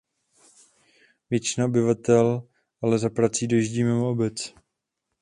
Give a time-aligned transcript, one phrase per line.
[1.29, 2.47] Většina obyvatel
[2.83, 4.53] ale za prací dojíždí mimo obec.